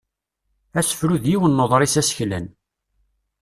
[0.79, 2.45] Asefru d yiwen n uḍris aseklan.